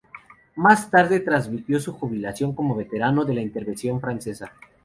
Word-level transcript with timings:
Más 0.55 0.89
tarde 0.89 1.19
tramitó 1.19 1.79
su 1.79 1.93
jubilación 1.93 2.55
como 2.55 2.75
veterano 2.75 3.23
de 3.23 3.35
la 3.35 3.41
Intervención 3.41 4.01
Francesa. 4.01 4.51